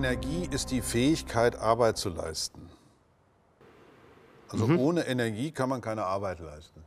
Energie 0.00 0.48
ist 0.50 0.70
die 0.70 0.80
Fähigkeit, 0.80 1.56
Arbeit 1.56 1.98
zu 1.98 2.08
leisten. 2.08 2.70
Also 4.48 4.66
mhm. 4.66 4.78
ohne 4.78 5.06
Energie 5.06 5.50
kann 5.50 5.68
man 5.68 5.82
keine 5.82 6.04
Arbeit 6.04 6.40
leisten. 6.40 6.82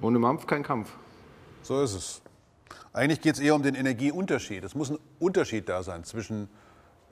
Ohne 0.00 0.20
Mampf 0.20 0.46
kein 0.46 0.62
Kampf. 0.62 0.88
So 1.62 1.82
ist 1.82 1.94
es. 1.94 2.22
Eigentlich 2.92 3.20
geht 3.20 3.34
es 3.34 3.40
eher 3.40 3.56
um 3.56 3.64
den 3.64 3.74
Energieunterschied. 3.74 4.62
Es 4.62 4.76
muss 4.76 4.88
ein 4.88 4.98
Unterschied 5.18 5.68
da 5.68 5.82
sein 5.82 6.04
zwischen 6.04 6.48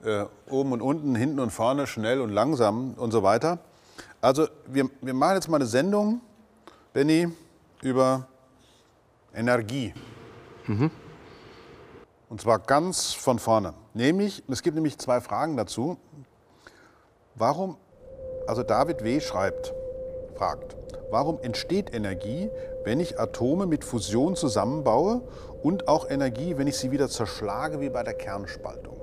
äh, 0.01 0.23
oben 0.49 0.71
und 0.71 0.81
unten, 0.81 1.13
hinten 1.13 1.41
und 1.41 1.51
vorne, 1.51 1.87
schnell 1.87 2.21
und 2.21 2.29
langsam 2.29 2.93
und 2.93 3.11
so 3.11 3.21
weiter. 3.21 3.59
Also 4.21 4.47
wir, 4.65 4.89
wir 5.01 5.13
machen 5.13 5.35
jetzt 5.35 5.49
mal 5.49 5.57
eine 5.57 5.65
Sendung, 5.65 6.21
Benny, 6.93 7.27
über 7.81 8.27
Energie. 9.35 9.93
Mhm. 10.67 10.89
Und 12.29 12.39
zwar 12.39 12.59
ganz 12.59 13.11
von 13.11 13.39
vorne. 13.39 13.73
Nämlich, 13.97 14.43
es 14.47 14.61
gibt 14.61 14.75
nämlich 14.75 14.99
zwei 14.99 15.21
Fragen 15.21 15.57
dazu. 15.57 15.97
Warum, 17.33 17.77
also 18.45 18.61
David 18.61 19.03
W. 19.03 19.19
schreibt, 19.19 19.73
fragt, 20.35 20.77
warum 21.09 21.39
entsteht 21.41 21.95
Energie, 21.95 22.51
wenn 22.83 22.99
ich 22.99 23.19
Atome 23.19 23.65
mit 23.65 23.83
Fusion 23.83 24.35
zusammenbaue 24.35 25.23
und 25.63 25.87
auch 25.87 26.07
Energie, 26.11 26.59
wenn 26.59 26.67
ich 26.67 26.77
sie 26.77 26.91
wieder 26.91 27.09
zerschlage, 27.09 27.81
wie 27.81 27.89
bei 27.89 28.03
der 28.03 28.13
Kernspaltung? 28.13 29.01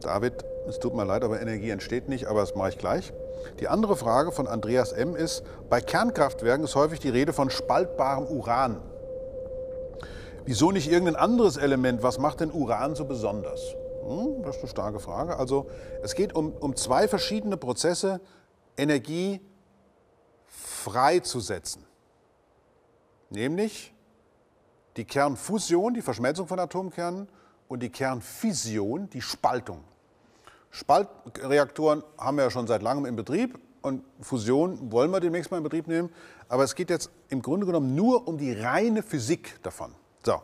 David, 0.00 0.44
es 0.68 0.78
tut 0.78 0.94
mir 0.94 1.04
leid, 1.04 1.24
aber 1.24 1.40
Energie 1.40 1.70
entsteht 1.70 2.08
nicht, 2.08 2.26
aber 2.26 2.42
das 2.42 2.54
mache 2.54 2.68
ich 2.68 2.78
gleich. 2.78 3.12
Die 3.58 3.66
andere 3.66 3.96
Frage 3.96 4.30
von 4.30 4.46
Andreas 4.46 4.92
M. 4.92 5.16
ist, 5.16 5.42
bei 5.68 5.80
Kernkraftwerken 5.80 6.64
ist 6.64 6.76
häufig 6.76 7.00
die 7.00 7.08
Rede 7.08 7.32
von 7.32 7.50
spaltbarem 7.50 8.26
Uran. 8.26 8.80
Wieso 10.46 10.70
nicht 10.70 10.88
irgendein 10.88 11.16
anderes 11.16 11.56
Element? 11.56 12.04
Was 12.04 12.18
macht 12.18 12.38
denn 12.38 12.52
Uran 12.52 12.94
so 12.94 13.04
besonders? 13.04 13.74
Hm, 14.06 14.44
das 14.44 14.56
ist 14.56 14.62
eine 14.62 14.70
starke 14.70 15.00
Frage. 15.00 15.36
Also 15.36 15.68
es 16.04 16.14
geht 16.14 16.34
um, 16.34 16.52
um 16.52 16.76
zwei 16.76 17.08
verschiedene 17.08 17.56
Prozesse, 17.56 18.20
Energie 18.76 19.40
freizusetzen. 20.46 21.84
Nämlich 23.28 23.92
die 24.96 25.04
Kernfusion, 25.04 25.94
die 25.94 26.02
Verschmelzung 26.02 26.46
von 26.46 26.60
Atomkernen 26.60 27.28
und 27.66 27.82
die 27.82 27.90
Kernfission, 27.90 29.10
die 29.10 29.22
Spaltung. 29.22 29.82
Spaltreaktoren 30.70 32.04
haben 32.16 32.36
wir 32.36 32.44
ja 32.44 32.50
schon 32.50 32.68
seit 32.68 32.82
langem 32.82 33.04
in 33.06 33.16
Betrieb 33.16 33.58
und 33.82 34.04
Fusion 34.20 34.92
wollen 34.92 35.10
wir 35.10 35.18
demnächst 35.18 35.50
mal 35.50 35.56
in 35.56 35.64
Betrieb 35.64 35.88
nehmen. 35.88 36.10
Aber 36.48 36.62
es 36.62 36.76
geht 36.76 36.90
jetzt 36.90 37.10
im 37.30 37.42
Grunde 37.42 37.66
genommen 37.66 37.96
nur 37.96 38.28
um 38.28 38.38
die 38.38 38.52
reine 38.52 39.02
Physik 39.02 39.58
davon. 39.64 39.92
So, 40.26 40.42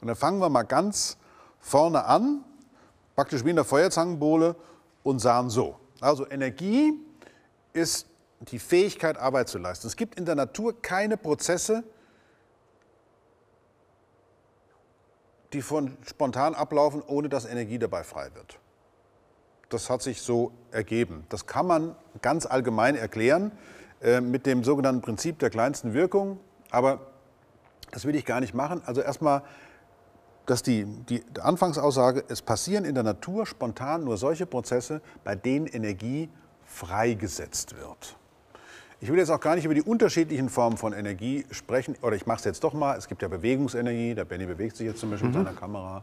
und 0.00 0.06
dann 0.06 0.14
fangen 0.14 0.38
wir 0.38 0.48
mal 0.48 0.62
ganz 0.62 1.18
vorne 1.58 2.04
an, 2.04 2.44
praktisch 3.16 3.44
wie 3.44 3.50
in 3.50 3.56
der 3.56 3.64
Feuerzangenbowle 3.64 4.54
und 5.02 5.18
sagen 5.18 5.50
so. 5.50 5.74
Also 6.00 6.24
Energie 6.30 6.92
ist 7.72 8.06
die 8.38 8.60
Fähigkeit, 8.60 9.18
Arbeit 9.18 9.48
zu 9.48 9.58
leisten. 9.58 9.88
Es 9.88 9.96
gibt 9.96 10.14
in 10.14 10.24
der 10.24 10.36
Natur 10.36 10.80
keine 10.80 11.16
Prozesse, 11.16 11.82
die 15.52 15.62
von 15.62 15.96
spontan 16.08 16.54
ablaufen, 16.54 17.02
ohne 17.04 17.28
dass 17.28 17.44
Energie 17.44 17.80
dabei 17.80 18.04
frei 18.04 18.30
wird. 18.36 18.60
Das 19.68 19.90
hat 19.90 20.00
sich 20.00 20.22
so 20.22 20.52
ergeben. 20.70 21.26
Das 21.28 21.46
kann 21.46 21.66
man 21.66 21.96
ganz 22.22 22.46
allgemein 22.46 22.94
erklären 22.94 23.50
äh, 24.00 24.20
mit 24.20 24.46
dem 24.46 24.62
sogenannten 24.62 25.02
Prinzip 25.02 25.40
der 25.40 25.50
kleinsten 25.50 25.92
Wirkung. 25.92 26.38
Aber 26.70 27.00
das 27.90 28.04
will 28.04 28.14
ich 28.14 28.24
gar 28.24 28.40
nicht 28.40 28.54
machen. 28.54 28.82
Also 28.86 29.00
erstmal, 29.00 29.42
dass 30.46 30.62
die, 30.62 30.84
die 30.84 31.22
Anfangsaussage, 31.40 32.24
es 32.28 32.42
passieren 32.42 32.84
in 32.84 32.94
der 32.94 33.04
Natur 33.04 33.46
spontan 33.46 34.04
nur 34.04 34.16
solche 34.16 34.46
Prozesse, 34.46 35.00
bei 35.24 35.34
denen 35.34 35.66
Energie 35.66 36.28
freigesetzt 36.64 37.76
wird. 37.76 38.16
Ich 39.00 39.10
will 39.10 39.18
jetzt 39.18 39.30
auch 39.30 39.40
gar 39.40 39.54
nicht 39.54 39.64
über 39.64 39.74
die 39.74 39.82
unterschiedlichen 39.82 40.48
Formen 40.48 40.76
von 40.76 40.92
Energie 40.92 41.46
sprechen, 41.50 41.96
oder 42.02 42.16
ich 42.16 42.26
mache 42.26 42.38
es 42.38 42.44
jetzt 42.44 42.64
doch 42.64 42.72
mal. 42.72 42.96
Es 42.96 43.06
gibt 43.06 43.22
ja 43.22 43.28
Bewegungsenergie, 43.28 44.14
der 44.14 44.24
Benny 44.24 44.44
bewegt 44.44 44.76
sich 44.76 44.86
jetzt 44.86 44.98
zum 44.98 45.10
Beispiel 45.10 45.28
mhm. 45.30 45.36
mit 45.36 45.46
seiner 45.46 45.56
Kamera. 45.56 46.02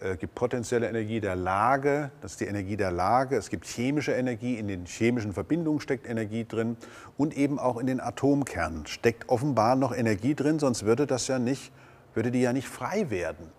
Es 0.00 0.12
äh, 0.12 0.16
gibt 0.16 0.34
potenzielle 0.34 0.88
Energie 0.88 1.20
der 1.20 1.34
Lage, 1.34 2.10
das 2.20 2.32
ist 2.32 2.40
die 2.40 2.44
Energie 2.44 2.76
der 2.76 2.92
Lage. 2.92 3.36
Es 3.36 3.50
gibt 3.50 3.66
chemische 3.66 4.12
Energie, 4.12 4.54
in 4.54 4.68
den 4.68 4.86
chemischen 4.86 5.32
Verbindungen 5.32 5.80
steckt 5.80 6.08
Energie 6.08 6.44
drin. 6.44 6.76
Und 7.16 7.36
eben 7.36 7.58
auch 7.58 7.78
in 7.78 7.86
den 7.86 8.00
Atomkernen 8.00 8.86
steckt 8.86 9.28
offenbar 9.28 9.74
noch 9.74 9.94
Energie 9.94 10.34
drin, 10.34 10.58
sonst 10.58 10.84
würde, 10.84 11.06
das 11.06 11.26
ja 11.26 11.38
nicht, 11.38 11.72
würde 12.14 12.30
die 12.30 12.40
ja 12.40 12.52
nicht 12.52 12.68
frei 12.68 13.10
werden. 13.10 13.50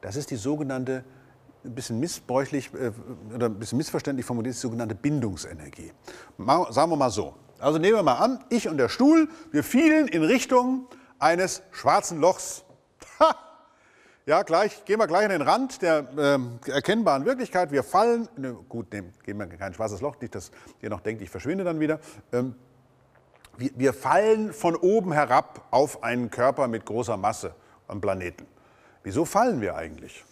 Das 0.00 0.16
ist 0.16 0.30
die 0.30 0.36
sogenannte, 0.36 1.04
ein 1.64 1.74
bisschen 1.74 2.00
missbräuchlich 2.00 2.70
äh, 2.72 2.92
oder 3.34 3.46
ein 3.46 3.58
bisschen 3.58 3.76
missverständlich 3.76 4.24
formuliert, 4.24 4.54
die 4.54 4.60
sogenannte 4.60 4.94
Bindungsenergie. 4.94 5.92
sagen 6.38 6.90
wir 6.90 6.96
mal 6.96 7.10
so. 7.10 7.34
Also 7.58 7.78
nehmen 7.78 7.96
wir 7.96 8.02
mal 8.02 8.14
an, 8.14 8.42
ich 8.48 8.66
und 8.68 8.78
der 8.78 8.88
Stuhl, 8.88 9.28
wir 9.50 9.62
fielen 9.62 10.08
in 10.08 10.22
Richtung 10.22 10.86
eines 11.18 11.62
schwarzen 11.72 12.18
Lochs. 12.18 12.64
Ja, 14.26 14.42
gleich, 14.42 14.84
gehen 14.84 14.98
wir 14.98 15.06
gleich 15.06 15.24
an 15.24 15.30
den 15.30 15.42
Rand 15.42 15.80
der 15.80 16.06
äh, 16.16 16.70
erkennbaren 16.70 17.24
Wirklichkeit. 17.24 17.72
Wir 17.72 17.82
fallen, 17.82 18.28
ne, 18.36 18.54
gut, 18.68 18.92
nehmen, 18.92 19.14
gehen 19.24 19.38
wir 19.38 19.46
kein 19.46 19.72
schwarzes 19.72 20.02
Loch, 20.02 20.20
nicht, 20.20 20.34
dass 20.34 20.50
ihr 20.82 20.90
noch 20.90 21.00
denkt, 21.00 21.22
ich 21.22 21.30
verschwinde 21.30 21.64
dann 21.64 21.80
wieder. 21.80 22.00
Ähm, 22.32 22.54
wir, 23.56 23.70
wir 23.74 23.92
fallen 23.94 24.52
von 24.52 24.76
oben 24.76 25.12
herab 25.12 25.66
auf 25.70 26.02
einen 26.02 26.30
Körper 26.30 26.68
mit 26.68 26.84
großer 26.84 27.16
Masse 27.16 27.54
am 27.88 28.00
Planeten. 28.00 28.46
Wieso 29.02 29.24
fallen 29.24 29.60
wir 29.60 29.74
eigentlich? 29.76 30.22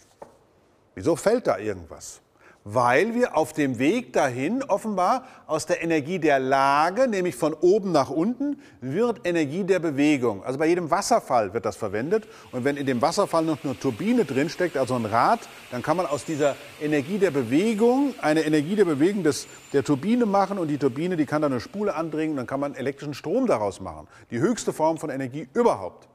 Wieso 0.93 1.15
fällt 1.15 1.47
da 1.47 1.57
irgendwas? 1.57 2.21
Weil 2.63 3.15
wir 3.15 3.37
auf 3.37 3.53
dem 3.53 3.79
Weg 3.79 4.13
dahin 4.13 4.63
offenbar 4.63 5.23
aus 5.47 5.65
der 5.65 5.81
Energie 5.81 6.19
der 6.19 6.39
Lage, 6.39 7.07
nämlich 7.07 7.35
von 7.35 7.53
oben 7.53 7.91
nach 7.91 8.09
unten, 8.09 8.61
wird 8.81 9.25
Energie 9.25 9.63
der 9.63 9.79
Bewegung. 9.79 10.43
Also 10.43 10.59
bei 10.59 10.67
jedem 10.67 10.91
Wasserfall 10.91 11.53
wird 11.53 11.65
das 11.65 11.77
verwendet. 11.77 12.27
Und 12.51 12.65
wenn 12.65 12.77
in 12.77 12.85
dem 12.85 13.01
Wasserfall 13.01 13.43
noch 13.43 13.63
eine 13.63 13.79
Turbine 13.79 14.25
drinsteckt, 14.25 14.77
also 14.77 14.95
ein 14.95 15.05
Rad, 15.05 15.39
dann 15.71 15.81
kann 15.81 15.97
man 15.97 16.05
aus 16.05 16.25
dieser 16.25 16.55
Energie 16.81 17.17
der 17.17 17.31
Bewegung 17.31 18.13
eine 18.21 18.41
Energie 18.41 18.75
der 18.75 18.85
Bewegung 18.85 19.23
des, 19.23 19.47
der 19.73 19.83
Turbine 19.83 20.25
machen. 20.25 20.57
Und 20.59 20.67
die 20.67 20.77
Turbine, 20.77 21.15
die 21.15 21.25
kann 21.25 21.41
dann 21.41 21.53
eine 21.53 21.61
Spule 21.61 21.95
andringen, 21.95 22.35
dann 22.35 22.47
kann 22.47 22.59
man 22.59 22.75
elektrischen 22.75 23.13
Strom 23.13 23.47
daraus 23.47 23.79
machen. 23.79 24.07
Die 24.31 24.39
höchste 24.39 24.73
Form 24.73 24.97
von 24.97 25.09
Energie 25.09 25.47
überhaupt. 25.53 26.07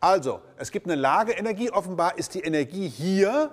Also, 0.00 0.40
es 0.56 0.72
gibt 0.72 0.86
eine 0.86 1.00
Lageenergie. 1.00 1.70
Offenbar 1.70 2.18
ist 2.18 2.34
die 2.34 2.40
Energie 2.40 2.88
hier 2.88 3.52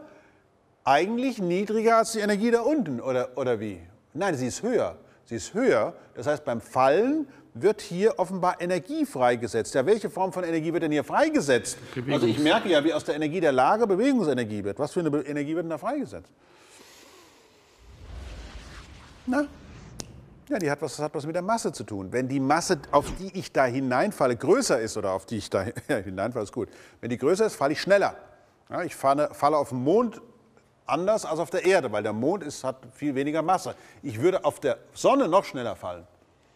eigentlich 0.83 1.39
niedriger 1.39 1.97
als 1.97 2.13
die 2.13 2.19
Energie 2.19 2.51
da 2.51 2.61
unten, 2.61 2.99
oder, 3.01 3.29
oder 3.35 3.59
wie? 3.59 3.79
Nein, 4.13 4.35
sie 4.35 4.47
ist 4.47 4.63
höher. 4.63 4.97
Sie 5.25 5.35
ist 5.35 5.53
höher. 5.53 5.93
Das 6.15 6.25
heißt, 6.27 6.43
beim 6.43 6.61
Fallen 6.61 7.27
wird 7.53 7.81
hier 7.81 8.17
offenbar 8.17 8.61
Energie 8.61 9.05
freigesetzt. 9.05 9.75
Ja, 9.75 9.85
welche 9.85 10.09
Form 10.09 10.33
von 10.33 10.43
Energie 10.43 10.73
wird 10.73 10.83
denn 10.83 10.91
hier 10.91 11.03
freigesetzt? 11.03 11.77
Bewegungs 11.93 12.23
also 12.23 12.27
ich 12.27 12.39
merke 12.39 12.69
ja, 12.69 12.83
wie 12.83 12.93
aus 12.93 13.03
der 13.03 13.15
Energie 13.15 13.39
der 13.39 13.51
Lage 13.51 13.85
Bewegungsenergie 13.85 14.63
wird. 14.63 14.79
Was 14.79 14.93
für 14.93 15.01
eine 15.01 15.09
Energie 15.19 15.55
wird 15.55 15.65
denn 15.65 15.69
da 15.69 15.77
freigesetzt? 15.77 16.31
Na? 19.25 19.45
Ja, 20.49 20.57
die 20.57 20.71
hat 20.71 20.81
was, 20.81 20.95
das 20.95 21.05
hat 21.05 21.13
was 21.13 21.27
mit 21.27 21.35
der 21.35 21.43
Masse 21.43 21.71
zu 21.71 21.83
tun. 21.83 22.11
Wenn 22.11 22.27
die 22.27 22.39
Masse, 22.39 22.79
auf 22.91 23.05
die 23.19 23.37
ich 23.37 23.51
da 23.51 23.65
hineinfalle, 23.65 24.35
größer 24.35 24.79
ist, 24.79 24.97
oder 24.97 25.11
auf 25.11 25.27
die 25.27 25.37
ich 25.37 25.49
da 25.51 25.65
hineinfalle, 25.87 26.43
ist 26.43 26.51
gut. 26.51 26.69
Wenn 27.01 27.11
die 27.11 27.17
größer 27.17 27.45
ist, 27.45 27.55
falle 27.55 27.73
ich 27.73 27.81
schneller. 27.81 28.15
Ja, 28.69 28.83
ich 28.83 28.95
falle, 28.95 29.29
falle 29.33 29.57
auf 29.57 29.69
den 29.69 29.83
Mond 29.83 30.21
anders 30.89 31.25
als 31.25 31.39
auf 31.39 31.49
der 31.49 31.65
Erde, 31.65 31.91
weil 31.91 32.03
der 32.03 32.13
Mond 32.13 32.43
ist, 32.43 32.63
hat 32.63 32.77
viel 32.93 33.15
weniger 33.15 33.41
Masse. 33.41 33.75
Ich 34.03 34.21
würde 34.21 34.45
auf 34.45 34.59
der 34.59 34.77
Sonne 34.93 35.27
noch 35.27 35.45
schneller 35.45 35.75
fallen, 35.75 36.05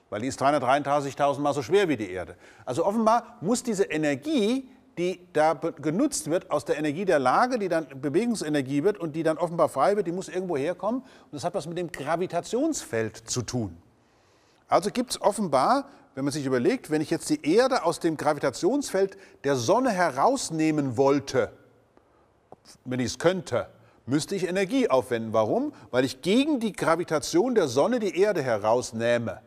weil 0.10 0.22
die 0.22 0.28
ist 0.28 0.42
333.000 0.42 1.40
Mal 1.40 1.54
so 1.54 1.62
schwer 1.62 1.88
wie 1.90 1.98
die 1.98 2.12
Erde. 2.12 2.36
Also 2.66 2.86
offenbar 2.86 3.38
muss 3.42 3.64
diese 3.64 3.84
Energie, 3.84 4.70
die 4.98 5.28
da 5.34 5.54
genutzt 5.54 6.30
wird, 6.30 6.52
aus 6.52 6.66
der 6.66 6.78
Energie 6.78 7.06
der 7.06 7.20
Lage, 7.20 7.58
die 7.58 7.70
dann 7.70 7.88
Bewegungsenergie 8.00 8.84
wird 8.84 8.98
und 8.98 9.16
die 9.16 9.24
dann 9.24 9.38
offenbar 9.38 9.70
frei 9.70 9.96
wird, 9.96 10.06
die 10.08 10.12
muss 10.12 10.30
irgendwo 10.30 10.56
herkommen. 10.58 11.02
Und 11.02 11.34
das 11.34 11.44
hat 11.44 11.54
was 11.56 11.66
mit 11.66 11.78
dem 11.78 11.92
Gravitationsfeld 11.92 13.18
zu 13.18 13.42
tun. 13.42 13.78
Also 14.68 14.92
gibt 14.92 15.12
es 15.12 15.22
offenbar, 15.22 15.86
wenn 16.16 16.26
man 16.26 16.32
sich 16.32 16.46
überlegt, 16.46 16.92
wenn 16.92 17.02
ich 17.02 17.10
jetzt 17.10 17.30
die 17.30 17.44
Erde 17.56 17.84
aus 17.84 18.00
dem 18.00 18.18
Gravitationsfeld 18.18 19.18
der 19.44 19.56
Sonne 19.56 19.90
herausnehmen 19.90 20.96
wollte, 20.96 21.52
wenn 22.86 23.00
ich 23.00 23.08
es 23.08 23.20
könnte, 23.20 23.68
müsste 24.06 24.36
ich 24.36 24.48
Energie 24.48 24.90
aufwenden. 24.90 25.34
Warum? 25.34 25.74
Weil 25.92 26.06
ich 26.06 26.22
gegen 26.22 26.60
die 26.60 26.74
Gravitation 26.74 27.56
der 27.56 27.68
Sonne 27.68 28.00
die 28.00 28.20
Erde 28.20 28.42
herausnehme. 28.42 29.42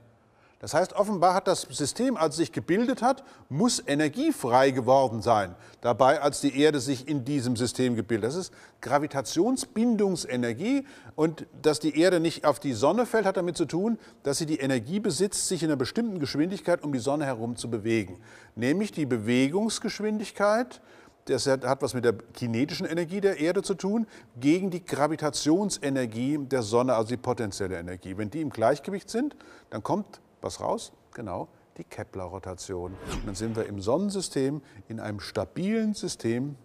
Das 0.59 0.73
heißt, 0.73 0.95
offenbar 0.95 1.35
hat 1.35 1.49
das 1.49 1.63
System, 1.63 2.17
als 2.17 2.35
es 2.35 2.39
sich 2.39 2.51
gebildet 2.51 3.03
hat, 3.03 3.23
muss 3.51 3.83
energiefrei 3.87 4.71
geworden 4.71 5.21
sein. 5.21 5.55
Dabei, 5.83 6.23
als 6.23 6.41
die 6.41 6.59
Erde 6.59 6.81
sich 6.81 7.07
in 7.07 7.27
diesem 7.27 7.57
System 7.57 7.95
gebildet 7.95 8.31
hat. 8.31 8.39
Das 8.39 8.47
ist 8.47 8.55
Gravitationsbindungsenergie. 8.81 10.87
Und 11.15 11.45
dass 11.61 11.79
die 11.79 12.01
Erde 12.01 12.21
nicht 12.21 12.47
auf 12.47 12.59
die 12.59 12.73
Sonne 12.73 13.05
fällt, 13.05 13.27
hat 13.27 13.37
damit 13.37 13.59
zu 13.59 13.67
tun, 13.67 13.99
dass 14.23 14.39
sie 14.39 14.47
die 14.47 14.59
Energie 14.59 14.99
besitzt, 14.99 15.47
sich 15.47 15.63
in 15.63 15.69
einer 15.69 15.77
bestimmten 15.77 16.21
Geschwindigkeit 16.21 16.83
um 16.83 16.93
die 16.93 17.01
Sonne 17.01 17.27
herum 17.27 17.57
zu 17.57 17.69
bewegen. 17.69 18.19
Nämlich 18.55 18.93
die 18.93 19.05
Bewegungsgeschwindigkeit 19.05 20.81
das 21.27 21.47
hat 21.47 21.83
was 21.83 21.95
mit 21.95 22.05
der 22.05 22.15
kinetischen 22.35 22.87
Energie 22.87 23.21
der 23.21 23.39
Erde 23.39 23.63
zu 23.63 23.75
tun, 23.75 24.07
gegen 24.39 24.71
die 24.71 24.85
Gravitationsenergie 24.85 26.39
der 26.39 26.63
Sonne, 26.63 26.95
also 26.95 27.11
die 27.11 27.17
potenzielle 27.17 27.79
Energie. 27.79 28.17
Wenn 28.17 28.31
die 28.31 28.41
im 28.41 28.51
Gleichgewicht 28.51 29.11
sind, 29.11 29.37
dann 29.71 29.83
kommt 29.83 30.21
was 30.41 30.61
raus? 30.61 30.93
Genau, 31.15 31.49
die 31.77 31.85
Kepler-Rotation. 31.85 32.95
Dann 33.25 33.35
sind 33.35 33.57
wir 33.57 33.67
im 33.67 33.81
Sonnensystem 33.81 34.63
in 34.89 35.01
einem 35.01 35.21
stabilen 35.21 35.95
System, 35.95 36.57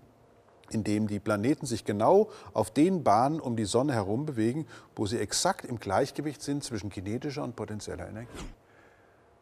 in 0.70 0.84
dem 0.84 1.08
die 1.08 1.20
Planeten 1.20 1.66
sich 1.66 1.84
genau 1.84 2.30
auf 2.54 2.72
den 2.72 3.04
Bahnen 3.04 3.40
um 3.40 3.56
die 3.56 3.66
Sonne 3.66 3.94
herum 3.94 4.26
bewegen, 4.26 4.68
wo 4.96 5.06
sie 5.06 5.18
exakt 5.18 5.66
im 5.66 5.80
Gleichgewicht 5.80 6.42
sind 6.42 6.64
zwischen 6.64 6.90
kinetischer 6.90 7.44
und 7.44 7.56
potenzieller 7.56 8.08
Energie. 8.08 8.46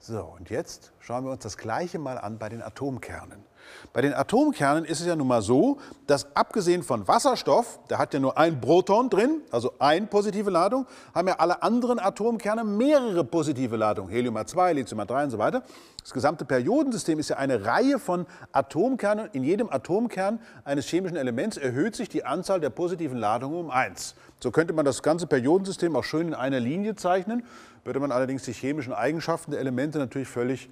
So, 0.02 0.34
und 0.40 0.50
jetzt 0.50 0.94
schauen 1.02 1.26
wir 1.26 1.32
uns 1.32 1.44
das 1.44 1.58
Gleiche 1.58 2.00
mal 2.00 2.18
an 2.18 2.38
bei 2.38 2.48
den 2.48 2.62
Atomkernen. 2.62 3.44
Bei 3.92 4.00
den 4.00 4.14
Atomkernen 4.14 4.86
ist 4.86 5.02
es 5.02 5.06
ja 5.06 5.16
nun 5.18 5.28
mal 5.28 5.42
so, 5.42 5.78
dass 6.08 6.34
abgesehen 6.38 6.84
von 6.84 7.06
Wasserstoff, 7.06 7.82
der 7.90 7.98
hat 7.98 8.14
ja 8.14 8.22
nur 8.22 8.38
ein 8.38 8.62
Proton 8.62 9.10
drin, 9.10 9.42
also 9.52 9.74
eine 9.78 10.08
positive 10.08 10.50
Ladung, 10.50 10.86
haben 11.14 11.28
ja 11.28 11.36
alle 11.38 11.62
anderen 11.64 12.00
Atomkerne 12.00 12.64
mehrere 12.64 13.26
positive 13.26 13.76
Ladungen, 13.76 14.10
Helium 14.10 14.38
2 14.44 14.72
Lithium 14.72 15.06
3 15.06 15.26
und 15.26 15.30
so 15.32 15.38
weiter. 15.38 15.64
Das 16.02 16.14
gesamte 16.14 16.46
Periodensystem 16.46 17.20
ist 17.20 17.30
ja 17.30 17.36
eine 17.36 17.66
Reihe 17.66 18.00
von 18.00 18.26
Atomkernen. 18.54 19.30
In 19.34 19.44
jedem 19.44 19.70
Atomkern 19.70 20.40
eines 20.64 20.88
chemischen 20.88 21.18
Elements 21.18 21.58
erhöht 21.58 21.98
sich 21.98 22.08
die 22.08 22.24
Anzahl 22.24 22.62
der 22.62 22.70
positiven 22.70 23.18
Ladungen 23.18 23.60
um 23.60 23.70
1. 23.70 24.16
So 24.40 24.52
könnte 24.52 24.74
man 24.74 24.86
das 24.86 25.04
ganze 25.04 25.28
Periodensystem 25.28 25.94
auch 25.98 26.06
schön 26.06 26.30
in 26.30 26.34
einer 26.34 26.62
Linie 26.62 26.96
zeichnen 26.96 27.44
würde 27.84 28.00
man 28.00 28.12
allerdings 28.12 28.44
die 28.44 28.54
chemischen 28.54 28.94
Eigenschaften 28.94 29.52
der 29.52 29.60
Elemente 29.60 29.98
natürlich 29.98 30.28
völlig 30.28 30.70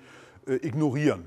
äh, 0.48 0.56
ignorieren. 0.56 1.26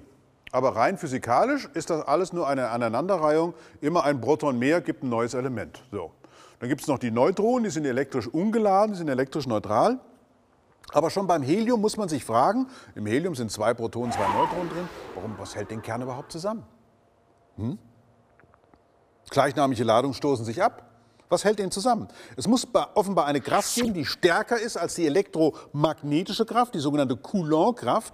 Aber 0.53 0.75
rein 0.75 0.99
physikalisch 0.99 1.69
ist 1.75 1.91
das 1.91 2.07
alles 2.07 2.33
nur 2.33 2.49
eine 2.49 2.71
Aneinanderreihung. 2.71 3.55
Immer 3.81 4.05
ein 4.05 4.21
Proton 4.21 4.59
mehr 4.59 4.81
gibt 4.81 5.05
ein 5.05 5.09
neues 5.09 5.35
Element. 5.35 5.83
So. 5.93 6.13
Dann 6.59 6.69
gibt 6.69 6.83
es 6.83 6.89
noch 6.89 6.99
die 6.99 7.11
Neutronen, 7.11 7.65
die 7.65 7.71
sind 7.71 7.87
elektrisch 7.87 8.27
ungeladen, 8.27 8.93
die 8.93 8.99
sind 8.99 9.09
elektrisch 9.09 9.47
neutral. 9.47 10.01
Aber 10.93 11.11
schon 11.11 11.27
beim 11.27 11.43
Helium 11.43 11.81
muss 11.81 11.97
man 11.97 12.09
sich 12.09 12.25
fragen, 12.25 12.67
im 12.97 13.07
Helium 13.07 13.35
sind 13.35 13.53
zwei 13.53 13.75
Protonen, 13.75 14.13
zwei 14.13 14.27
Neutronen 14.27 14.69
drin, 14.69 14.89
warum, 15.15 15.39
was 15.39 15.55
hält 15.55 15.71
den 15.71 15.83
Kern 15.83 16.03
überhaupt 16.03 16.33
zusammen? 16.33 16.65
Hm? 17.57 17.79
Gleichnamige 19.31 19.85
Ladungen 19.85 20.15
stoßen 20.15 20.45
sich 20.45 20.63
ab. 20.63 20.90
Was 21.31 21.45
hält 21.45 21.61
den 21.61 21.71
zusammen? 21.71 22.09
Es 22.37 22.49
muss 22.49 22.67
offenbar 22.95 23.27
eine 23.27 23.41
Kraft 23.41 23.77
geben, 23.77 23.95
die 23.95 24.05
stärker 24.05 24.59
ist 24.59 24.77
als 24.77 24.97
die 24.97 25.07
elektromagnetische 25.07 26.45
Kraft, 26.45 26.75
die 26.75 26.81
sogenannte 26.81 27.17
Coulomb-Kraft. 27.17 28.13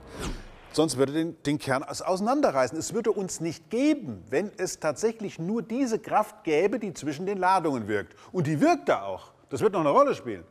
Sonst 0.73 0.99
würde 0.99 1.15
den, 1.15 1.43
den 1.43 1.59
Kern 1.59 1.83
auseinanderreißen. 1.83 2.79
Es 2.79 2.93
würde 2.93 3.11
uns 3.11 3.41
nicht 3.41 3.71
geben, 3.71 4.23
wenn 4.29 4.53
es 4.59 4.79
tatsächlich 4.81 5.39
nur 5.39 5.63
diese 5.63 5.99
Kraft 5.99 6.45
gäbe, 6.45 6.79
die 6.79 6.93
zwischen 6.93 7.25
den 7.25 7.39
Ladungen 7.39 7.89
wirkt. 7.89 8.15
Und 8.33 8.47
die 8.47 8.61
wirkt 8.61 8.91
da 8.91 9.03
auch. 9.03 9.33
Das 9.49 9.63
wird 9.63 9.73
noch 9.73 9.81
eine 9.81 9.89
Rolle 9.89 10.15
spielen. 10.15 10.45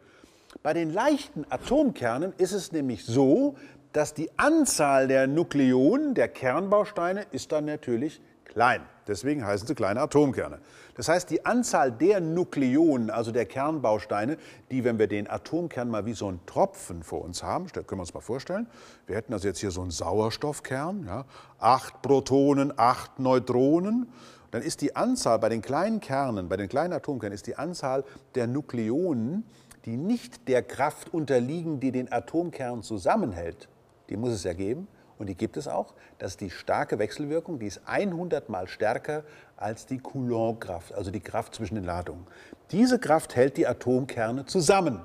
Bei 0.64 0.74
den 0.74 0.92
leichten 0.92 1.46
Atomkernen 1.52 2.34
ist 2.38 2.54
es 2.54 2.72
nämlich 2.72 3.06
so, 3.06 3.56
dass 3.94 4.16
die 4.16 4.32
Anzahl 4.38 5.08
der 5.08 5.28
Nukleonen, 5.28 6.16
der 6.16 6.30
Kernbausteine, 6.30 7.28
ist 7.32 7.52
dann 7.52 7.66
natürlich 7.66 8.20
klein. 8.56 8.84
Deswegen 9.06 9.46
heißen 9.46 9.68
sie 9.68 9.76
kleine 9.76 10.00
Atomkerne. 10.00 10.60
Das 10.96 11.10
heißt, 11.10 11.30
die 11.30 11.46
Anzahl 11.46 11.92
der 11.92 12.22
Nukleonen, 12.22 13.10
also 13.10 13.34
der 13.34 13.46
Kernbausteine, 13.46 14.38
die, 14.72 14.86
wenn 14.86 14.98
wir 14.98 15.08
den 15.08 15.30
Atomkern 15.30 15.90
mal 15.90 16.06
wie 16.06 16.14
so 16.14 16.30
einen 16.30 16.44
Tropfen 16.46 17.04
vor 17.04 17.22
uns 17.22 17.44
haben, 17.44 17.68
können 17.68 17.86
wir 17.90 18.00
uns 18.00 18.14
mal 18.14 18.22
vorstellen, 18.22 18.68
wir 19.08 19.18
hätten 19.18 19.34
also 19.34 19.50
jetzt 19.50 19.60
hier 19.60 19.72
so 19.72 19.82
einen 19.82 19.92
Sauerstoffkern, 19.92 21.04
ja, 21.06 21.26
acht 21.60 22.02
Protonen, 22.02 22.72
acht 22.78 23.20
Neutronen, 23.20 24.08
dann 24.52 24.62
ist 24.62 24.80
die 24.80 24.96
Anzahl 24.96 25.38
bei 25.38 25.50
den 25.50 25.62
kleinen 25.62 26.00
Kernen, 26.00 26.48
bei 26.48 26.56
den 26.56 26.70
kleinen 26.70 26.94
Atomkernen, 26.94 27.36
ist 27.36 27.48
die 27.48 27.58
Anzahl 27.58 28.06
der 28.36 28.48
Nukleonen, 28.48 29.44
die 29.84 29.98
nicht 29.98 30.48
der 30.48 30.64
Kraft 30.64 31.14
unterliegen, 31.14 31.82
die 31.82 31.92
den 31.92 32.10
Atomkern 32.10 32.84
zusammenhält, 32.84 33.68
die 34.10 34.16
muss 34.16 34.32
es 34.32 34.46
ja 34.46 34.54
geben, 34.54 34.88
und 35.18 35.28
die 35.28 35.36
gibt 35.36 35.58
es 35.58 35.68
auch, 35.68 35.94
das 36.18 36.32
ist 36.32 36.42
die 36.42 36.50
starke 36.50 37.00
Wechselwirkung, 37.00 37.60
die 37.60 37.68
ist 37.68 37.82
100 37.86 38.50
mal 38.50 38.68
stärker 38.68 39.24
als 39.58 39.86
die 39.86 40.00
Coulomb-Kraft, 40.00 40.94
also 40.94 41.12
die 41.12 41.22
Kraft 41.22 41.56
zwischen 41.56 41.76
den 41.76 41.86
Ladungen. 41.86 42.28
Diese 42.72 43.00
Kraft 43.00 43.36
hält 43.36 43.58
die 43.58 43.68
Atomkerne 43.68 44.46
zusammen. 44.46 45.00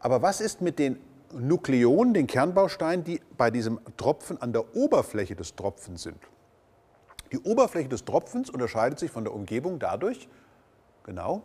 Aber 0.00 0.22
was 0.22 0.40
ist 0.40 0.60
mit 0.60 0.78
den 0.78 0.98
Nukleonen, 1.32 2.14
den 2.14 2.26
Kernbausteinen, 2.26 3.04
die 3.04 3.20
bei 3.36 3.50
diesem 3.50 3.80
Tropfen 3.96 4.40
an 4.40 4.52
der 4.52 4.76
Oberfläche 4.76 5.34
des 5.34 5.54
Tropfens 5.54 6.02
sind? 6.02 6.18
Die 7.32 7.38
Oberfläche 7.38 7.88
des 7.88 8.04
Tropfens 8.04 8.50
unterscheidet 8.50 8.98
sich 8.98 9.10
von 9.10 9.24
der 9.24 9.34
Umgebung 9.34 9.78
dadurch, 9.78 10.28
genau, 11.02 11.42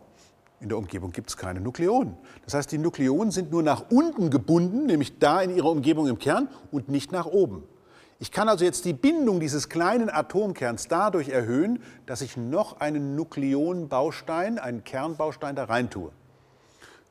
in 0.62 0.68
der 0.68 0.78
Umgebung 0.78 1.10
gibt 1.10 1.28
es 1.28 1.36
keine 1.36 1.60
Nukleonen. 1.60 2.16
Das 2.44 2.54
heißt, 2.54 2.70
die 2.70 2.78
Nukleonen 2.78 3.32
sind 3.32 3.50
nur 3.50 3.62
nach 3.62 3.90
unten 3.90 4.30
gebunden, 4.30 4.86
nämlich 4.86 5.18
da 5.18 5.42
in 5.42 5.54
ihrer 5.54 5.68
Umgebung 5.68 6.06
im 6.06 6.18
Kern 6.18 6.48
und 6.70 6.88
nicht 6.88 7.12
nach 7.12 7.26
oben. 7.26 7.64
Ich 8.20 8.30
kann 8.30 8.48
also 8.48 8.64
jetzt 8.64 8.84
die 8.84 8.92
Bindung 8.92 9.40
dieses 9.40 9.68
kleinen 9.68 10.08
Atomkerns 10.08 10.86
dadurch 10.86 11.28
erhöhen, 11.28 11.82
dass 12.06 12.20
ich 12.20 12.36
noch 12.36 12.78
einen 12.78 13.16
Nukleonenbaustein, 13.16 14.60
einen 14.60 14.84
Kernbaustein 14.84 15.56
da 15.56 15.64
rein 15.64 15.90
tue. 15.90 16.12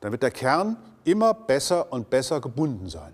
Dann 0.00 0.12
wird 0.12 0.22
der 0.22 0.30
Kern 0.30 0.78
immer 1.04 1.34
besser 1.34 1.92
und 1.92 2.08
besser 2.08 2.40
gebunden 2.40 2.88
sein. 2.88 3.12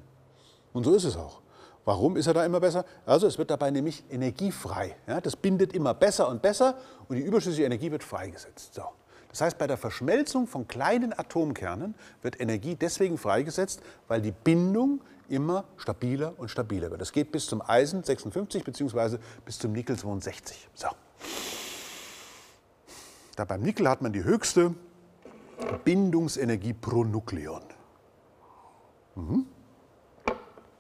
Und 0.73 0.85
so 0.85 0.95
ist 0.95 1.05
es 1.05 1.17
auch. 1.17 1.41
Warum 1.85 2.17
ist 2.17 2.29
er 2.29 2.35
da 2.35 2.45
immer 2.45 2.61
besser? 2.61 2.85
Also 3.05 3.27
es 3.27 3.39
wird 3.39 3.51
dabei 3.51 3.73
nämlich 3.73 4.05
energiefrei. 4.11 4.95
Ja, 5.09 5.21
das 5.21 5.35
bindet 5.35 5.73
immer 5.73 5.95
besser 5.95 6.29
und 6.29 6.41
besser 6.41 6.77
und 7.09 7.17
die 7.17 7.23
überschüssige 7.23 7.65
Energie 7.65 7.91
wird 7.91 8.05
freigesetzt. 8.05 8.75
So. 8.75 8.83
Das 9.39 9.47
heißt, 9.47 9.59
bei 9.59 9.69
der 9.69 9.77
Verschmelzung 9.77 10.49
von 10.49 10.67
kleinen 10.67 11.17
Atomkernen 11.17 11.95
wird 12.23 12.41
Energie 12.41 12.75
deswegen 12.75 13.17
freigesetzt, 13.19 13.81
weil 14.09 14.21
die 14.21 14.33
Bindung 14.33 15.01
immer 15.29 15.65
stabiler 15.77 16.35
und 16.39 16.51
stabiler 16.51 16.91
wird. 16.91 17.01
Das 17.01 17.13
geht 17.13 17.31
bis 17.31 17.47
zum 17.47 17.63
Eisen 17.63 18.03
56 18.03 18.65
bzw. 18.65 19.19
bis 19.45 19.61
zum 19.61 19.71
Nickel 19.71 19.97
62. 19.97 20.69
So. 20.75 20.89
Da 23.37 23.45
beim 23.45 23.63
Nickel 23.63 23.89
hat 23.89 24.03
man 24.03 24.13
die 24.13 24.25
höchste 24.25 24.75
Bindungsenergie 25.85 26.73
pro 26.73 27.05
Nukleon. 27.05 27.63
Mhm. 29.15 29.47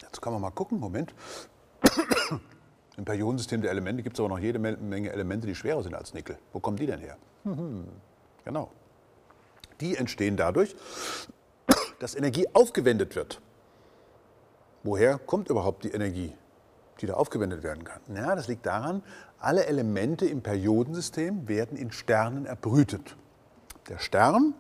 Jetzt 0.03 0.21
kann 0.21 0.33
man 0.33 0.43
mal 0.43 0.51
gucken, 0.51 0.81
Moment. 0.81 1.15
Im 2.97 3.05
Periodensystem 3.05 3.63
der 3.63 3.71
Elemente 3.71 4.03
gibt 4.03 4.17
es 4.17 4.21
aber 4.21 4.31
noch 4.31 4.41
jede 4.41 4.59
Menge 4.59 5.13
Elemente, 5.13 5.47
die 5.47 5.55
schwerer 5.55 5.85
sind 5.85 5.95
als 5.95 6.13
Nickel. 6.13 6.37
Wo 6.53 6.59
kommen 6.59 6.77
die 6.77 6.87
denn 6.87 6.99
her? 6.99 7.17
Mhm. 7.45 7.87
Genau. 8.49 8.71
Die 9.83 9.95
entstehen 9.97 10.39
dadurch, 10.39 10.75
dass 11.99 12.15
Energie 12.15 12.47
aufgewendet 12.55 13.15
wird. 13.15 13.43
Woher 14.83 15.19
kommt 15.19 15.51
überhaupt 15.51 15.85
die 15.85 15.91
Energie, 15.91 16.33
die 17.03 17.07
da 17.07 17.13
aufgewendet 17.13 17.63
werden 17.63 17.85
kann? 17.85 18.01
Ja, 18.15 18.35
das 18.35 18.49
liegt 18.49 18.65
daran, 18.65 19.03
alle 19.39 19.67
Elemente 19.67 20.25
im 20.25 20.41
Periodensystem 20.41 21.47
werden 21.47 21.77
in 21.77 21.93
Sternen 21.93 22.47
erbrütet. 22.47 23.19
Der 23.91 23.99
Stern 23.99 24.55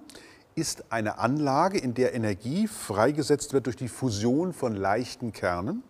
ist 0.54 0.92
eine 0.92 1.16
Anlage, 1.16 1.78
in 1.78 1.94
der 1.94 2.14
Energie 2.14 2.68
freigesetzt 2.68 3.54
wird 3.54 3.64
durch 3.64 3.76
die 3.76 3.88
Fusion 3.88 4.52
von 4.52 4.76
leichten 4.76 5.32
Kernen. 5.32 5.82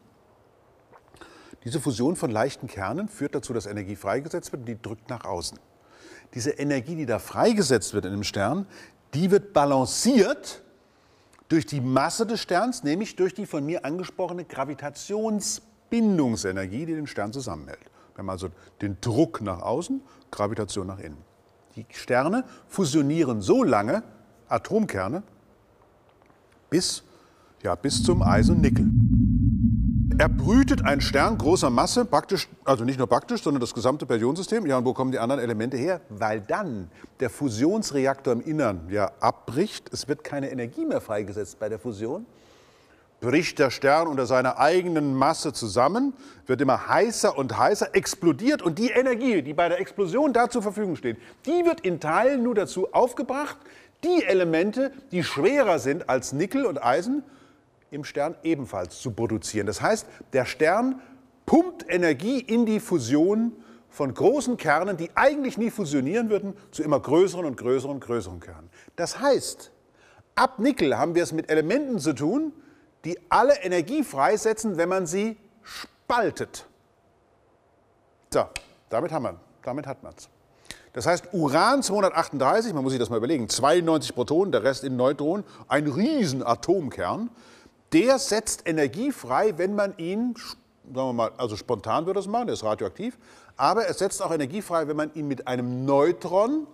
Diese 1.64 1.80
Fusion 1.80 2.14
von 2.14 2.30
leichten 2.30 2.68
Kernen 2.68 3.08
führt 3.08 3.34
dazu, 3.34 3.52
dass 3.52 3.66
Energie 3.66 3.96
freigesetzt 3.96 4.52
wird 4.52 4.60
und 4.60 4.66
die 4.66 4.80
drückt 4.80 5.10
nach 5.10 5.24
außen 5.24 5.58
diese 6.34 6.50
Energie, 6.50 6.96
die 6.96 7.06
da 7.06 7.18
freigesetzt 7.18 7.94
wird 7.94 8.04
in 8.04 8.12
einem 8.12 8.24
Stern, 8.24 8.66
die 9.14 9.30
wird 9.30 9.52
balanciert 9.52 10.62
durch 11.48 11.66
die 11.66 11.80
Masse 11.80 12.26
des 12.26 12.40
Sterns, 12.40 12.84
nämlich 12.84 13.16
durch 13.16 13.34
die 13.34 13.46
von 13.46 13.64
mir 13.64 13.84
angesprochene 13.84 14.44
Gravitationsbindungsenergie, 14.44 16.86
die 16.86 16.94
den 16.94 17.06
Stern 17.06 17.32
zusammenhält. 17.32 17.80
Wir 18.14 18.18
haben 18.18 18.30
also 18.30 18.50
den 18.82 18.98
Druck 19.00 19.40
nach 19.40 19.62
außen, 19.62 20.02
Gravitation 20.30 20.86
nach 20.86 20.98
innen. 20.98 21.16
Die 21.76 21.86
Sterne 21.90 22.44
fusionieren 22.66 23.40
so 23.40 23.64
lange, 23.64 24.02
Atomkerne, 24.48 25.22
bis, 26.68 27.02
ja, 27.62 27.74
bis 27.74 28.02
zum 28.02 28.22
Eisen 28.22 28.56
und 28.56 28.62
Nickel. 28.62 28.90
Er 30.20 30.28
brütet 30.28 30.84
ein 30.84 31.00
Stern 31.00 31.38
großer 31.38 31.70
Masse, 31.70 32.04
praktisch, 32.04 32.48
also 32.64 32.82
nicht 32.82 32.98
nur 32.98 33.06
praktisch, 33.06 33.40
sondern 33.40 33.60
das 33.60 33.72
gesamte 33.72 34.04
Periodensystem. 34.04 34.66
Ja, 34.66 34.78
und 34.78 34.84
wo 34.84 34.92
kommen 34.92 35.12
die 35.12 35.20
anderen 35.20 35.40
Elemente 35.40 35.76
her? 35.76 36.00
Weil 36.08 36.40
dann 36.40 36.90
der 37.20 37.30
Fusionsreaktor 37.30 38.32
im 38.32 38.40
Innern 38.40 38.88
ja 38.90 39.12
abbricht. 39.20 39.92
Es 39.92 40.08
wird 40.08 40.24
keine 40.24 40.50
Energie 40.50 40.84
mehr 40.84 41.00
freigesetzt 41.00 41.60
bei 41.60 41.68
der 41.68 41.78
Fusion. 41.78 42.26
Bricht 43.20 43.60
der 43.60 43.70
Stern 43.70 44.08
unter 44.08 44.26
seiner 44.26 44.58
eigenen 44.58 45.14
Masse 45.14 45.52
zusammen, 45.52 46.12
wird 46.48 46.60
immer 46.60 46.88
heißer 46.88 47.38
und 47.38 47.56
heißer, 47.56 47.94
explodiert 47.94 48.60
und 48.60 48.80
die 48.80 48.90
Energie, 48.90 49.42
die 49.42 49.54
bei 49.54 49.68
der 49.68 49.78
Explosion 49.78 50.32
da 50.32 50.50
zur 50.50 50.62
Verfügung 50.62 50.96
steht, 50.96 51.18
die 51.46 51.64
wird 51.64 51.82
in 51.82 52.00
Teilen 52.00 52.42
nur 52.42 52.56
dazu 52.56 52.92
aufgebracht, 52.92 53.56
die 54.02 54.24
Elemente, 54.24 54.90
die 55.12 55.22
schwerer 55.22 55.78
sind 55.78 56.08
als 56.08 56.32
Nickel 56.32 56.66
und 56.66 56.84
Eisen, 56.84 57.22
im 57.90 58.04
Stern 58.04 58.34
ebenfalls 58.42 59.00
zu 59.00 59.12
produzieren. 59.12 59.66
Das 59.66 59.80
heißt, 59.80 60.06
der 60.32 60.44
Stern 60.44 61.00
pumpt 61.46 61.86
Energie 61.88 62.40
in 62.40 62.66
die 62.66 62.80
Fusion 62.80 63.52
von 63.88 64.12
großen 64.12 64.56
Kernen, 64.56 64.96
die 64.96 65.10
eigentlich 65.14 65.56
nie 65.58 65.70
fusionieren 65.70 66.28
würden, 66.28 66.54
zu 66.70 66.82
immer 66.82 67.00
größeren 67.00 67.44
und 67.46 67.56
größeren 67.56 67.96
und 67.96 68.00
größeren 68.00 68.40
Kernen. 68.40 68.70
Das 68.96 69.18
heißt, 69.18 69.72
ab 70.34 70.58
Nickel 70.58 70.96
haben 70.98 71.14
wir 71.14 71.22
es 71.22 71.32
mit 71.32 71.50
Elementen 71.50 71.98
zu 71.98 72.12
tun, 72.12 72.52
die 73.04 73.18
alle 73.30 73.54
Energie 73.62 74.02
freisetzen, 74.02 74.76
wenn 74.76 74.88
man 74.88 75.06
sie 75.06 75.36
spaltet. 75.62 76.66
So, 78.32 78.44
damit, 78.90 79.10
haben 79.10 79.22
wir, 79.22 79.40
damit 79.62 79.86
hat 79.86 80.02
man 80.02 80.12
es. 80.16 80.28
Das 80.92 81.06
heißt, 81.06 81.32
Uran 81.32 81.82
238, 81.82 82.74
man 82.74 82.82
muss 82.82 82.92
sich 82.92 83.00
das 83.00 83.08
mal 83.08 83.16
überlegen, 83.16 83.48
92 83.48 84.14
Protonen, 84.14 84.52
der 84.52 84.64
Rest 84.64 84.84
in 84.84 84.96
Neutronen, 84.96 85.44
ein 85.68 85.86
riesen 85.86 86.42
Atomkern, 86.42 87.30
der 87.92 88.18
setzt 88.18 88.66
Energie 88.66 89.12
frei, 89.12 89.56
wenn 89.56 89.74
man 89.74 89.96
ihn, 89.96 90.34
sagen 90.36 91.08
wir 91.08 91.12
mal, 91.12 91.32
also 91.36 91.56
spontan 91.56 92.06
würde 92.06 92.20
es 92.20 92.26
machen, 92.26 92.46
der 92.46 92.54
ist 92.54 92.64
radioaktiv, 92.64 93.18
aber 93.56 93.84
er 93.84 93.94
setzt 93.94 94.22
auch 94.22 94.30
Energie 94.30 94.62
frei, 94.62 94.88
wenn 94.88 94.96
man 94.96 95.12
ihn 95.14 95.26
mit 95.28 95.46
einem 95.48 95.84
Neutron, 95.84 96.66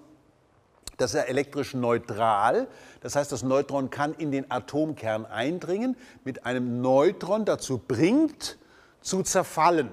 das 0.97 1.15
ist 1.15 1.17
ja 1.17 1.23
elektrisch 1.23 1.75
neutral, 1.75 2.69
das 3.01 3.17
heißt, 3.17 3.33
das 3.33 3.43
Neutron 3.43 3.91
kann 3.91 4.15
in 4.15 4.31
den 4.31 4.51
Atomkern 4.51 5.27
eindringen, 5.27 5.97
mit 6.25 6.47
einem 6.47 6.81
Neutron 6.81 7.45
dazu 7.45 7.79
bringt, 7.79 8.59
zu 9.01 9.23
zerfallen. 9.23 9.91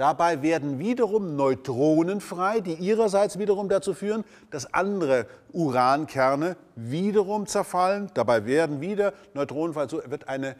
Dabei 0.00 0.40
werden 0.40 0.78
wiederum 0.78 1.36
Neutronen 1.36 2.22
frei, 2.22 2.60
die 2.60 2.72
ihrerseits 2.72 3.38
wiederum 3.38 3.68
dazu 3.68 3.92
führen, 3.92 4.24
dass 4.50 4.72
andere 4.72 5.26
Urankerne 5.52 6.56
wiederum 6.74 7.46
zerfallen. 7.46 8.10
Dabei 8.14 8.46
werden 8.46 8.80
wieder 8.80 9.12
Neutronen 9.34 9.74
frei. 9.74 9.88
So 9.88 10.00
wird 10.06 10.26
eine 10.26 10.56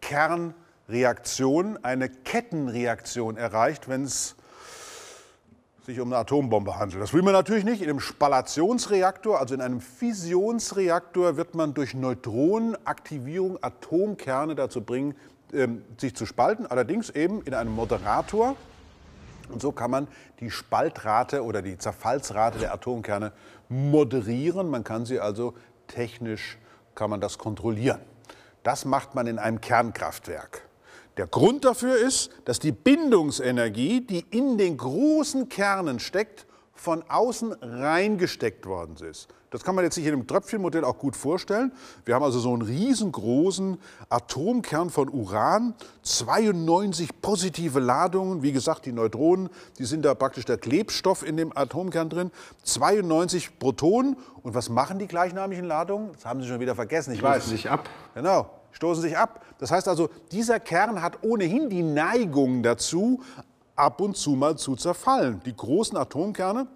Kernreaktion, 0.00 1.78
eine 1.84 2.08
Kettenreaktion 2.08 3.36
erreicht, 3.36 3.88
wenn 3.88 4.02
es 4.02 4.34
sich 5.86 6.00
um 6.00 6.08
eine 6.08 6.16
Atombombe 6.22 6.76
handelt. 6.76 7.00
Das 7.00 7.14
will 7.14 7.22
man 7.22 7.32
natürlich 7.32 7.62
nicht. 7.62 7.82
In 7.82 7.90
einem 7.90 8.00
Spallationsreaktor, 8.00 9.38
also 9.38 9.54
in 9.54 9.60
einem 9.60 9.80
Fissionsreaktor, 9.80 11.36
wird 11.36 11.54
man 11.54 11.74
durch 11.74 11.94
Neutronenaktivierung 11.94 13.56
Atomkerne 13.62 14.56
dazu 14.56 14.80
bringen, 14.80 15.14
ähm, 15.52 15.84
sich 15.96 16.16
zu 16.16 16.26
spalten. 16.26 16.66
Allerdings 16.66 17.10
eben 17.10 17.42
in 17.42 17.54
einem 17.54 17.72
Moderator, 17.72 18.56
und 19.50 19.60
so 19.60 19.72
kann 19.72 19.90
man 19.90 20.08
die 20.40 20.50
Spaltrate 20.50 21.44
oder 21.44 21.62
die 21.62 21.78
Zerfallsrate 21.78 22.58
der 22.58 22.72
Atomkerne 22.72 23.32
moderieren. 23.68 24.70
Man 24.70 24.84
kann 24.84 25.06
sie 25.06 25.20
also 25.20 25.54
technisch 25.86 26.58
kann 26.94 27.10
man 27.10 27.20
das 27.20 27.38
kontrollieren. 27.38 28.00
Das 28.62 28.84
macht 28.84 29.14
man 29.14 29.26
in 29.26 29.38
einem 29.38 29.60
Kernkraftwerk. 29.60 30.62
Der 31.16 31.26
Grund 31.26 31.64
dafür 31.64 31.96
ist, 31.96 32.30
dass 32.44 32.58
die 32.58 32.72
Bindungsenergie, 32.72 34.00
die 34.00 34.24
in 34.30 34.58
den 34.58 34.76
großen 34.76 35.48
Kernen 35.48 35.98
steckt, 35.98 36.46
von 36.80 37.04
außen 37.08 37.52
reingesteckt 37.60 38.64
worden 38.64 38.96
ist. 39.04 39.28
Das 39.50 39.64
kann 39.64 39.74
man 39.74 39.84
jetzt 39.84 39.96
sich 39.96 40.06
in 40.06 40.12
dem 40.12 40.26
Tröpfchenmodell 40.26 40.82
auch 40.82 40.96
gut 40.96 41.14
vorstellen. 41.14 41.72
Wir 42.06 42.14
haben 42.14 42.22
also 42.22 42.38
so 42.38 42.54
einen 42.54 42.62
riesengroßen 42.62 43.78
Atomkern 44.08 44.88
von 44.88 45.10
Uran, 45.10 45.74
92 46.02 47.20
positive 47.20 47.80
Ladungen. 47.80 48.42
Wie 48.42 48.52
gesagt, 48.52 48.86
die 48.86 48.92
Neutronen, 48.92 49.50
die 49.78 49.84
sind 49.84 50.04
da 50.04 50.14
praktisch 50.14 50.46
der 50.46 50.56
Klebstoff 50.56 51.26
in 51.26 51.36
dem 51.36 51.54
Atomkern 51.54 52.08
drin. 52.08 52.30
92 52.62 53.58
Protonen. 53.58 54.16
Und 54.42 54.54
was 54.54 54.70
machen 54.70 54.98
die 54.98 55.06
gleichnamigen 55.06 55.66
Ladungen? 55.66 56.12
Das 56.14 56.24
haben 56.24 56.40
Sie 56.40 56.48
schon 56.48 56.60
wieder 56.60 56.74
vergessen, 56.74 57.12
ich 57.12 57.18
Stoßen 57.18 57.34
weiß. 57.34 57.46
sich 57.46 57.68
ab. 57.68 57.90
Genau, 58.14 58.48
stoßen 58.72 59.02
sich 59.02 59.18
ab. 59.18 59.44
Das 59.58 59.70
heißt 59.70 59.86
also, 59.86 60.08
dieser 60.32 60.60
Kern 60.60 61.02
hat 61.02 61.22
ohnehin 61.22 61.68
die 61.68 61.82
Neigung 61.82 62.62
dazu, 62.62 63.20
ab 63.80 64.00
und 64.00 64.16
zu 64.16 64.32
mal 64.32 64.56
zu 64.56 64.76
zerfallen. 64.76 65.40
Die 65.44 65.56
großen 65.56 65.96
Atomkerne 65.96 66.66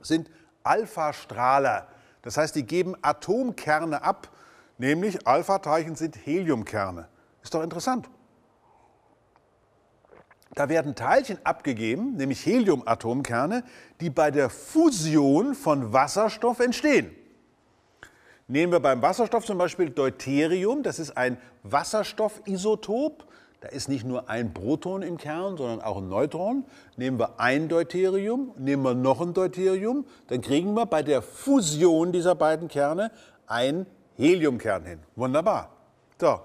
sind 0.00 0.30
Alpha-Strahler. 0.64 1.86
Das 2.22 2.36
heißt, 2.36 2.54
die 2.56 2.66
geben 2.66 2.94
Atomkerne 3.02 4.02
ab, 4.02 4.28
nämlich 4.78 5.26
Alpha-Teilchen 5.26 5.94
sind 5.94 6.16
Heliumkerne. 6.26 7.08
Ist 7.42 7.54
doch 7.54 7.62
interessant. 7.62 8.08
Da 10.54 10.68
werden 10.68 10.94
Teilchen 10.94 11.38
abgegeben, 11.44 12.14
nämlich 12.16 12.46
Heliumatomkerne, 12.46 13.64
die 14.00 14.10
bei 14.10 14.30
der 14.30 14.50
Fusion 14.50 15.54
von 15.54 15.92
Wasserstoff 15.92 16.60
entstehen. 16.60 17.14
Nehmen 18.46 18.72
wir 18.72 18.80
beim 18.80 19.02
Wasserstoff 19.02 19.44
zum 19.44 19.58
Beispiel 19.58 19.90
Deuterium, 19.90 20.82
das 20.82 20.98
ist 20.98 21.16
ein 21.16 21.38
Wasserstoffisotop. 21.62 23.26
Da 23.64 23.70
ist 23.70 23.88
nicht 23.88 24.04
nur 24.04 24.28
ein 24.28 24.52
Proton 24.52 25.00
im 25.00 25.16
Kern, 25.16 25.56
sondern 25.56 25.80
auch 25.80 25.96
ein 25.96 26.10
Neutron. 26.10 26.66
Nehmen 26.98 27.18
wir 27.18 27.40
ein 27.40 27.70
Deuterium, 27.70 28.52
nehmen 28.58 28.82
wir 28.82 28.92
noch 28.92 29.22
ein 29.22 29.32
Deuterium, 29.32 30.04
dann 30.28 30.42
kriegen 30.42 30.74
wir 30.74 30.84
bei 30.84 31.02
der 31.02 31.22
Fusion 31.22 32.12
dieser 32.12 32.34
beiden 32.34 32.68
Kerne 32.68 33.10
ein 33.46 33.86
Heliumkern 34.18 34.84
hin. 34.84 34.98
Wunderbar. 35.16 35.70
So. 36.20 36.40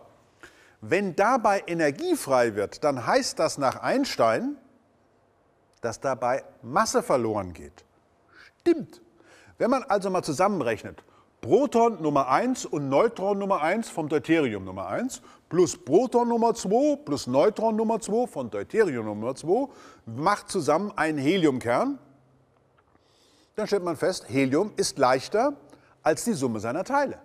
Wenn 0.80 1.14
dabei 1.18 1.62
Energie 1.68 2.16
frei 2.16 2.56
wird, 2.56 2.86
dann 2.86 3.06
heißt 3.06 3.38
das 3.38 3.58
nach 3.58 3.82
Einstein, 3.82 4.56
dass 5.82 6.00
dabei 6.00 6.46
Masse 6.62 7.04
verloren 7.04 7.52
geht. 7.52 7.84
Stimmt. 8.62 9.02
Wenn 9.58 9.70
man 9.70 9.84
also 9.84 10.10
mal 10.10 10.24
zusammenrechnet, 10.24 11.04
Proton 11.42 12.02
Nummer 12.02 12.30
1 12.30 12.66
und 12.66 12.88
Neutron 12.88 13.40
Nummer 13.40 13.62
1 13.62 13.90
vom 13.90 14.08
Deuterium 14.08 14.64
Nummer 14.64 14.88
1 14.88 15.22
plus 15.50 15.76
Proton 15.76 16.30
Nummer 16.30 16.54
2 16.54 16.98
plus 17.04 17.28
Neutron 17.28 17.76
Nummer 17.76 18.00
2 18.00 18.28
von 18.28 18.50
Deuterium 18.50 19.06
Nummer 19.06 19.36
2 19.36 19.68
macht 20.06 20.50
zusammen 20.50 20.94
einen 20.96 21.18
Heliumkern. 21.18 21.98
Dann 23.56 23.68
stellt 23.68 23.84
man 23.84 23.98
fest, 23.98 24.26
Helium 24.30 24.72
ist 24.78 24.98
leichter 24.98 25.54
als 26.04 26.24
die 26.24 26.34
Summe 26.34 26.60
seiner 26.60 26.84
Teile. 26.84 27.20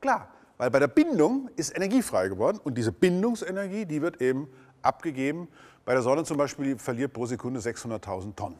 Klar, 0.00 0.28
weil 0.58 0.70
bei 0.70 0.78
der 0.78 0.88
Bindung 0.88 1.50
ist 1.56 1.74
Energie 1.74 2.02
frei 2.02 2.28
geworden 2.28 2.60
und 2.62 2.78
diese 2.78 2.92
Bindungsenergie, 2.92 3.86
die 3.86 4.00
wird 4.02 4.20
eben 4.20 4.48
abgegeben. 4.82 5.48
Bei 5.84 5.94
der 5.94 6.02
Sonne 6.02 6.24
zum 6.24 6.36
Beispiel 6.36 6.78
verliert 6.78 7.12
pro 7.12 7.26
Sekunde 7.26 7.60
600.000 7.60 8.34
Tonnen. 8.36 8.58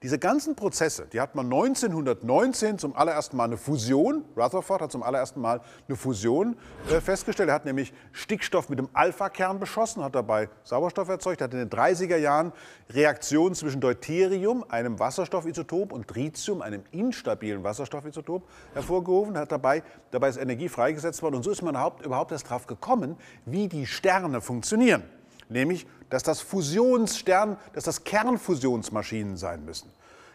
Diese 0.00 0.20
ganzen 0.20 0.54
Prozesse, 0.54 1.08
die 1.12 1.20
hat 1.20 1.34
man 1.34 1.46
1919 1.46 2.78
zum 2.78 2.94
allerersten 2.94 3.36
Mal 3.36 3.46
eine 3.46 3.56
Fusion, 3.56 4.24
Rutherford 4.36 4.80
hat 4.82 4.92
zum 4.92 5.02
allerersten 5.02 5.40
Mal 5.40 5.60
eine 5.88 5.96
Fusion 5.96 6.56
äh, 6.88 7.00
festgestellt. 7.00 7.48
Er 7.48 7.56
hat 7.56 7.64
nämlich 7.64 7.92
Stickstoff 8.12 8.68
mit 8.68 8.78
dem 8.78 8.88
Alpha-Kern 8.92 9.58
beschossen, 9.58 10.04
hat 10.04 10.14
dabei 10.14 10.50
Sauerstoff 10.62 11.08
erzeugt, 11.08 11.42
hat 11.42 11.52
in 11.52 11.58
den 11.58 11.68
30er 11.68 12.16
Jahren 12.16 12.52
Reaktionen 12.90 13.56
zwischen 13.56 13.80
Deuterium, 13.80 14.64
einem 14.68 15.00
Wasserstoffisotop, 15.00 15.92
und 15.92 16.06
Tritium, 16.06 16.62
einem 16.62 16.84
instabilen 16.92 17.64
Wasserstoffisotop, 17.64 18.48
hervorgerufen, 18.74 19.36
hat 19.36 19.50
dabei, 19.50 19.82
dabei 20.12 20.28
ist 20.28 20.36
Energie 20.36 20.68
freigesetzt 20.68 21.22
worden. 21.22 21.34
Und 21.34 21.42
so 21.42 21.50
ist 21.50 21.62
man 21.62 21.74
überhaupt, 21.74 22.06
überhaupt 22.06 22.30
erst 22.30 22.46
darauf 22.46 22.68
gekommen, 22.68 23.16
wie 23.46 23.66
die 23.66 23.84
Sterne 23.84 24.40
funktionieren 24.40 25.02
nämlich 25.48 25.86
dass 26.10 26.22
das 26.22 26.40
Fusionsstern, 26.40 27.56
dass 27.72 27.84
das 27.84 28.04
Kernfusionsmaschinen 28.04 29.36
sein 29.36 29.64
müssen. 29.64 29.90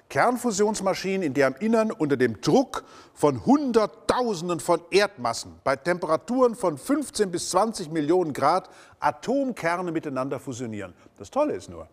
Kernfusionsmaschinen, 0.10 1.24
in 1.24 1.34
deren 1.34 1.56
Innern 1.56 1.92
unter 1.92 2.18
dem 2.18 2.40
Druck 2.42 2.84
von 3.14 3.46
Hunderttausenden 3.46 4.60
von 4.60 4.82
Erdmassen 4.92 5.56
bei 5.64 5.76
Temperaturen 5.76 6.56
von 6.56 6.78
15 6.78 7.32
bis 7.32 7.50
20 7.50 7.90
Millionen 7.90 8.34
Grad 8.34 8.70
Atomkerne 9.00 9.92
miteinander 9.92 10.40
fusionieren. 10.40 10.94
Das 11.18 11.32
Tolle 11.32 11.54
ist 11.54 11.70
nur, 11.70 11.88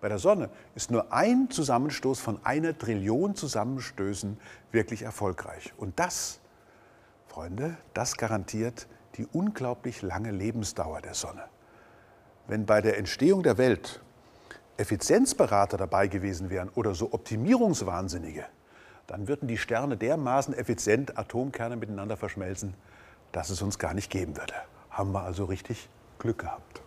bei 0.00 0.08
der 0.08 0.18
Sonne 0.18 0.50
ist 0.74 0.90
nur 0.90 1.10
ein 1.12 1.48
Zusammenstoß 1.48 2.20
von 2.20 2.38
einer 2.44 2.76
Trillion 2.76 3.34
Zusammenstößen 3.34 4.38
wirklich 4.70 5.02
erfolgreich. 5.02 5.72
Und 5.78 5.98
das, 5.98 6.40
Freunde, 7.28 7.78
das 7.94 8.16
garantiert 8.18 8.88
die 9.16 9.26
unglaublich 9.32 10.02
lange 10.02 10.32
Lebensdauer 10.32 11.00
der 11.00 11.14
Sonne 11.14 11.44
wenn 12.46 12.66
bei 12.66 12.80
der 12.80 12.98
Entstehung 12.98 13.42
der 13.42 13.58
Welt 13.58 14.00
Effizienzberater 14.76 15.76
dabei 15.76 16.08
gewesen 16.08 16.50
wären 16.50 16.68
oder 16.70 16.94
so 16.94 17.12
Optimierungswahnsinnige, 17.12 18.44
dann 19.06 19.28
würden 19.28 19.48
die 19.48 19.58
Sterne 19.58 19.96
dermaßen 19.96 20.54
effizient 20.54 21.18
Atomkerne 21.18 21.76
miteinander 21.76 22.16
verschmelzen, 22.16 22.74
dass 23.32 23.50
es 23.50 23.62
uns 23.62 23.78
gar 23.78 23.94
nicht 23.94 24.10
geben 24.10 24.36
würde. 24.36 24.54
Haben 24.90 25.12
wir 25.12 25.22
also 25.22 25.44
richtig 25.44 25.88
Glück 26.18 26.38
gehabt. 26.38 26.83